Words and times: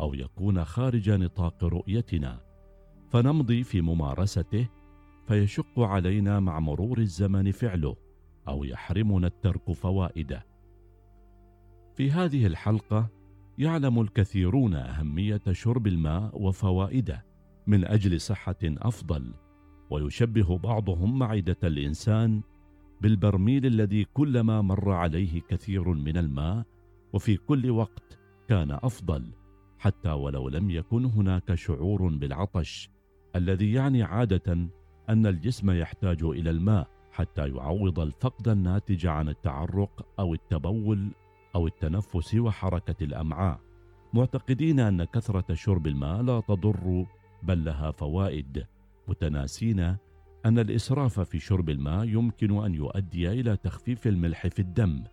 أو 0.00 0.14
يكون 0.14 0.64
خارج 0.64 1.10
نطاق 1.10 1.64
رؤيتنا. 1.64 2.40
فنمضي 3.10 3.62
في 3.62 3.80
ممارسته 3.80 4.68
فيشق 5.26 5.80
علينا 5.80 6.40
مع 6.40 6.60
مرور 6.60 6.98
الزمن 6.98 7.50
فعله 7.50 7.96
أو 8.48 8.64
يحرمنا 8.64 9.26
الترك 9.26 9.72
فوائده. 9.72 10.46
في 11.94 12.10
هذه 12.10 12.46
الحلقة 12.46 13.08
يعلم 13.58 14.00
الكثيرون 14.00 14.74
أهمية 14.74 15.42
شرب 15.52 15.86
الماء 15.86 16.42
وفوائده 16.42 17.24
من 17.66 17.84
أجل 17.84 18.20
صحة 18.20 18.56
أفضل 18.64 19.34
ويشبه 19.90 20.58
بعضهم 20.58 21.18
معدة 21.18 21.56
الإنسان 21.64 22.42
بالبرميل 23.00 23.66
الذي 23.66 24.04
كلما 24.04 24.62
مر 24.62 24.92
عليه 24.92 25.40
كثير 25.40 25.88
من 25.88 26.16
الماء 26.16 26.64
وفي 27.12 27.36
كل 27.36 27.70
وقت 27.70 28.18
كان 28.48 28.70
أفضل. 28.70 29.41
حتى 29.82 30.10
ولو 30.10 30.48
لم 30.48 30.70
يكن 30.70 31.04
هناك 31.04 31.54
شعور 31.54 32.08
بالعطش 32.08 32.90
الذي 33.36 33.72
يعني 33.72 34.02
عادة 34.02 34.52
أن 35.08 35.26
الجسم 35.26 35.70
يحتاج 35.70 36.22
إلى 36.22 36.50
الماء 36.50 36.88
حتى 37.12 37.48
يعوض 37.48 38.00
الفقد 38.00 38.48
الناتج 38.48 39.06
عن 39.06 39.28
التعرق 39.28 40.06
أو 40.18 40.34
التبول 40.34 41.10
أو 41.54 41.66
التنفس 41.66 42.34
وحركة 42.34 43.04
الأمعاء. 43.04 43.60
معتقدين 44.12 44.80
أن 44.80 45.04
كثرة 45.04 45.54
شرب 45.54 45.86
الماء 45.86 46.22
لا 46.22 46.40
تضر 46.40 47.06
بل 47.42 47.64
لها 47.64 47.90
فوائد. 47.90 48.66
متناسين 49.08 49.80
أن 50.46 50.58
الإسراف 50.58 51.20
في 51.20 51.38
شرب 51.38 51.70
الماء 51.70 52.04
يمكن 52.04 52.64
أن 52.64 52.74
يؤدي 52.74 53.28
إلى 53.40 53.56
تخفيف 53.56 54.06
الملح 54.06 54.46
في 54.46 54.58
الدم 54.58 55.04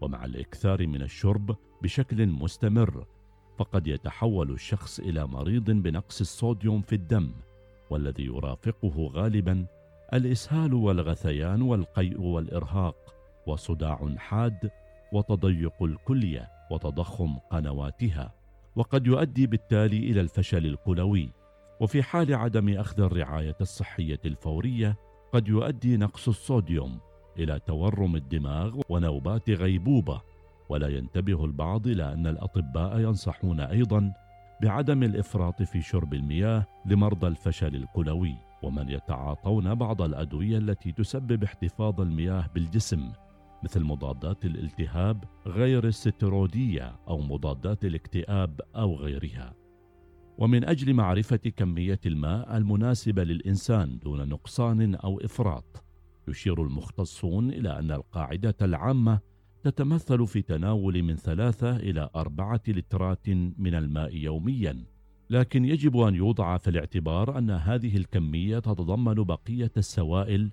ومع 0.00 0.24
الإكثار 0.24 0.86
من 0.86 1.02
الشرب 1.02 1.56
بشكل 1.82 2.26
مستمر 2.26 3.06
فقد 3.60 3.86
يتحول 3.86 4.50
الشخص 4.50 5.00
إلى 5.00 5.26
مريض 5.26 5.70
بنقص 5.70 6.20
الصوديوم 6.20 6.82
في 6.82 6.94
الدم 6.94 7.32
والذي 7.90 8.24
يرافقه 8.24 9.10
غالبا 9.14 9.66
الإسهال 10.12 10.74
والغثيان 10.74 11.62
والقيء 11.62 12.20
والإرهاق 12.20 13.14
وصداع 13.46 14.14
حاد 14.18 14.70
وتضيق 15.12 15.82
الكلية 15.82 16.48
وتضخم 16.70 17.38
قنواتها 17.50 18.34
وقد 18.76 19.06
يؤدي 19.06 19.46
بالتالي 19.46 19.98
إلى 19.98 20.20
الفشل 20.20 20.66
الكلوي. 20.66 21.30
وفي 21.80 22.02
حال 22.02 22.34
عدم 22.34 22.78
أخذ 22.78 23.00
الرعاية 23.00 23.56
الصحية 23.60 24.20
الفورية 24.24 24.96
قد 25.32 25.48
يؤدي 25.48 25.96
نقص 25.96 26.28
الصوديوم 26.28 27.00
إلى 27.38 27.60
تورم 27.66 28.16
الدماغ 28.16 28.80
ونوبات 28.88 29.50
غيبوبة. 29.50 30.20
ولا 30.70 30.88
ينتبه 30.88 31.44
البعض 31.44 31.86
إلى 31.86 32.12
أن 32.12 32.26
الأطباء 32.26 33.00
ينصحون 33.00 33.60
أيضا 33.60 34.12
بعدم 34.62 35.02
الإفراط 35.02 35.62
في 35.62 35.82
شرب 35.82 36.14
المياه 36.14 36.66
لمرضى 36.86 37.26
الفشل 37.26 37.76
الكلوي 37.76 38.34
ومن 38.62 38.88
يتعاطون 38.88 39.74
بعض 39.74 40.02
الأدوية 40.02 40.58
التي 40.58 40.92
تسبب 40.92 41.44
احتفاظ 41.44 42.00
المياه 42.00 42.46
بالجسم 42.54 43.12
مثل 43.64 43.84
مضادات 43.84 44.44
الالتهاب 44.44 45.24
غير 45.46 45.86
الستيرويديه 45.86 46.96
أو 47.08 47.20
مضادات 47.20 47.84
الاكتئاب 47.84 48.60
أو 48.76 48.96
غيرها. 48.96 49.54
ومن 50.38 50.64
أجل 50.64 50.94
معرفة 50.94 51.36
كمية 51.36 52.00
الماء 52.06 52.56
المناسبة 52.56 53.24
للإنسان 53.24 53.98
دون 53.98 54.28
نقصان 54.28 54.94
أو 54.94 55.20
إفراط 55.20 55.84
يشير 56.28 56.62
المختصون 56.62 57.50
إلى 57.50 57.78
أن 57.78 57.90
القاعدة 57.90 58.56
العامة 58.62 59.29
تتمثل 59.62 60.26
في 60.26 60.42
تناول 60.42 61.02
من 61.02 61.16
ثلاثة 61.16 61.76
إلى 61.76 62.10
أربعة 62.16 62.60
لترات 62.68 63.28
من 63.58 63.74
الماء 63.74 64.16
يوميا. 64.16 64.84
لكن 65.30 65.64
يجب 65.64 65.96
أن 65.96 66.14
يوضع 66.14 66.58
في 66.58 66.70
الاعتبار 66.70 67.38
أن 67.38 67.50
هذه 67.50 67.96
الكمية 67.96 68.58
تتضمن 68.58 69.14
بقية 69.14 69.70
السوائل 69.76 70.50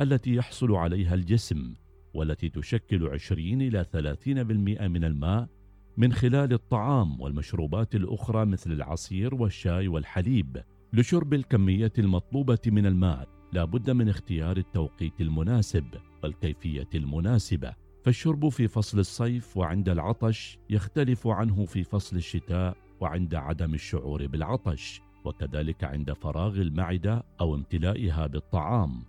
التي 0.00 0.34
يحصل 0.34 0.72
عليها 0.72 1.14
الجسم 1.14 1.74
والتي 2.14 2.48
تشكل 2.48 3.08
20 3.08 3.62
إلى 3.62 3.84
30% 3.84 4.28
من 4.88 5.04
الماء 5.04 5.48
من 5.96 6.12
خلال 6.12 6.52
الطعام 6.52 7.20
والمشروبات 7.20 7.94
الأخرى 7.94 8.44
مثل 8.46 8.72
العصير 8.72 9.34
والشاي 9.34 9.88
والحليب 9.88 10.62
لشرب 10.92 11.34
الكمية 11.34 11.92
المطلوبة 11.98 12.58
من 12.66 12.86
الماء. 12.86 13.28
لا 13.52 13.64
بد 13.64 13.90
من 13.90 14.08
اختيار 14.08 14.56
التوقيت 14.56 15.20
المناسب 15.20 15.84
والكيفية 16.22 16.88
المناسبة. 16.94 17.74
فالشرب 18.04 18.48
في 18.48 18.68
فصل 18.68 18.98
الصيف 18.98 19.56
وعند 19.56 19.88
العطش 19.88 20.58
يختلف 20.70 21.26
عنه 21.26 21.64
في 21.64 21.84
فصل 21.84 22.16
الشتاء 22.16 22.76
وعند 23.00 23.34
عدم 23.34 23.74
الشعور 23.74 24.26
بالعطش 24.26 25.02
وكذلك 25.24 25.84
عند 25.84 26.12
فراغ 26.12 26.54
المعدة 26.60 27.22
أو 27.40 27.54
امتلائها 27.54 28.26
بالطعام. 28.26 29.02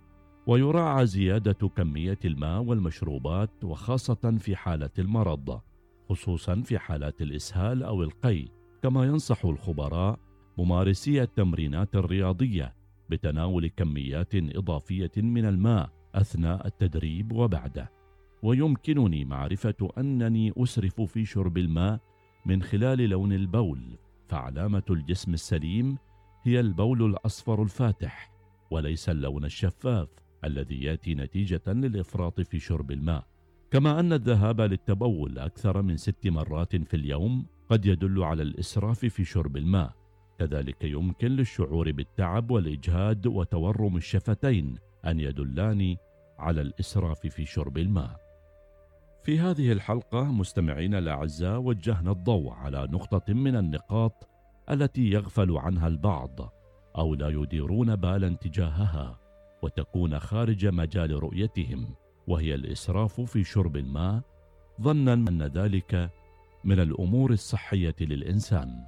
ويراعى 0.46 1.06
زيادة 1.06 1.68
كمية 1.68 2.18
الماء 2.24 2.62
والمشروبات 2.62 3.64
وخاصة 3.64 4.36
في 4.38 4.56
حالة 4.56 4.90
المرض 4.98 5.60
خصوصا 6.08 6.60
في 6.60 6.78
حالات 6.78 7.22
الإسهال 7.22 7.82
أو 7.82 8.02
القي. 8.02 8.48
كما 8.82 9.04
ينصح 9.04 9.44
الخبراء 9.44 10.18
ممارسي 10.58 11.22
التمرينات 11.22 11.96
الرياضية 11.96 12.74
بتناول 13.10 13.66
كميات 13.66 14.34
إضافية 14.34 15.12
من 15.16 15.44
الماء 15.44 15.90
أثناء 16.14 16.66
التدريب 16.66 17.32
وبعده. 17.32 18.01
ويمكنني 18.42 19.24
معرفة 19.24 19.88
أنني 19.98 20.52
أسرف 20.56 21.00
في 21.00 21.24
شرب 21.24 21.58
الماء 21.58 22.00
من 22.46 22.62
خلال 22.62 22.98
لون 23.08 23.32
البول 23.32 23.98
فعلامة 24.28 24.82
الجسم 24.90 25.34
السليم 25.34 25.98
هي 26.42 26.60
البول 26.60 27.04
الأصفر 27.04 27.62
الفاتح 27.62 28.32
وليس 28.70 29.08
اللون 29.08 29.44
الشفاف 29.44 30.08
الذي 30.44 30.82
يأتي 30.84 31.14
نتيجة 31.14 31.62
للإفراط 31.66 32.40
في 32.40 32.58
شرب 32.58 32.90
الماء. 32.90 33.26
كما 33.70 34.00
أن 34.00 34.12
الذهاب 34.12 34.60
للتبول 34.60 35.38
أكثر 35.38 35.82
من 35.82 35.96
ست 35.96 36.26
مرات 36.26 36.76
في 36.76 36.94
اليوم 36.94 37.46
قد 37.70 37.86
يدل 37.86 38.22
على 38.22 38.42
الإسراف 38.42 38.98
في 39.04 39.24
شرب 39.24 39.56
الماء. 39.56 39.94
كذلك 40.38 40.84
يمكن 40.84 41.28
للشعور 41.28 41.92
بالتعب 41.92 42.50
والإجهاد 42.50 43.26
وتورم 43.26 43.96
الشفتين 43.96 44.78
أن 45.06 45.20
يدلان 45.20 45.96
على 46.38 46.60
الإسراف 46.60 47.26
في 47.26 47.44
شرب 47.44 47.78
الماء. 47.78 48.31
في 49.22 49.40
هذه 49.40 49.72
الحلقة 49.72 50.24
مستمعينا 50.24 50.98
الأعزاء 50.98 51.58
وجهنا 51.58 52.10
الضوء 52.10 52.52
على 52.52 52.88
نقطة 52.92 53.34
من 53.34 53.56
النقاط 53.56 54.28
التي 54.70 55.10
يغفل 55.10 55.56
عنها 55.56 55.88
البعض 55.88 56.52
أو 56.98 57.14
لا 57.14 57.28
يديرون 57.28 57.96
بالا 57.96 58.28
تجاهها 58.28 59.18
وتكون 59.62 60.18
خارج 60.18 60.66
مجال 60.66 61.22
رؤيتهم 61.22 61.94
وهي 62.28 62.54
الإسراف 62.54 63.20
في 63.20 63.44
شرب 63.44 63.76
الماء. 63.76 64.20
ظنا 64.80 65.12
أن 65.12 65.42
ذلك 65.42 66.10
من 66.64 66.80
الأمور 66.80 67.30
الصحية 67.30 67.96
للإنسان. 68.00 68.84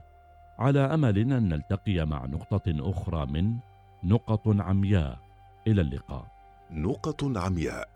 على 0.59 0.81
أمل 0.81 1.19
أن 1.19 1.49
نلتقي 1.49 2.07
مع 2.07 2.27
نقطة 2.27 2.91
أخرى 2.91 3.27
من 3.27 3.57
نقط 4.05 4.49
عمياء. 4.49 5.19
إلى 5.67 5.81
اللقاء. 5.81 6.27
نقط 6.71 7.25
عمياء 7.39 7.89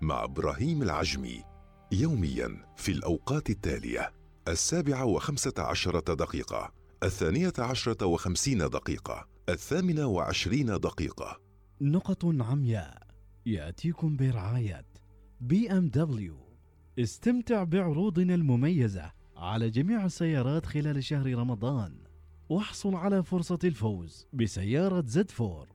مع 0.00 0.24
إبراهيم 0.24 0.82
العجمي. 0.82 1.51
يوميا 1.92 2.56
في 2.76 2.92
الأوقات 2.92 3.50
التالية 3.50 4.12
السابعة 4.48 5.04
وخمسة 5.04 5.52
عشرة 5.58 6.14
دقيقة 6.14 6.72
الثانية 7.02 7.52
عشرة 7.58 8.06
وخمسين 8.06 8.58
دقيقة 8.58 9.28
الثامنة 9.48 10.06
وعشرين 10.06 10.66
دقيقة. 10.66 11.40
نقط 11.80 12.24
عمياء 12.24 13.02
يأتيكم 13.46 14.16
برعاية 14.16 14.86
BMW. 15.40 16.36
استمتع 16.98 17.64
بعروضنا 17.64 18.34
المميزة 18.34 19.12
على 19.36 19.70
جميع 19.70 20.04
السيارات 20.04 20.66
خلال 20.66 21.04
شهر 21.04 21.34
رمضان 21.34 21.96
واحصل 22.48 22.94
على 22.94 23.22
فرصة 23.22 23.58
الفوز 23.64 24.26
بسيارة 24.32 25.04
Z4. 25.06 25.71